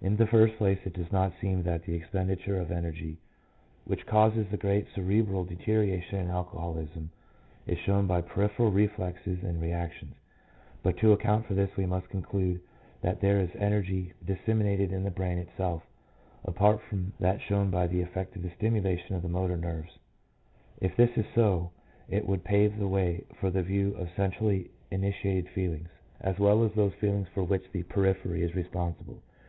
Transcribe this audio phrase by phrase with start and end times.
[0.00, 3.18] In the first place it does not seem that the expenditure of energy
[3.84, 7.12] which causes the great cerebral deterioration in alcoholism
[7.68, 10.16] is shown by peripheral reflexes and reactions,
[10.82, 12.60] but to account for this we must conclude
[13.02, 15.84] that there is energy disseminated in the brain itself
[16.44, 20.00] apart from that shown by the effect of the stimulation of the motor nerves.
[20.80, 21.70] If this is so
[22.08, 25.90] it would pave the way for the view of centrally initiated feelings,
[26.20, 29.22] as well as those feelings for which the periphery is responsible.